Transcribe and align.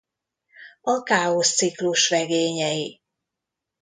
A 0.81 1.03
Káosz-ciklus 1.03 2.09
regényei. 2.09 3.01